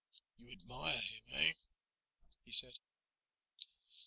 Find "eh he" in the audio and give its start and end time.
1.31-2.51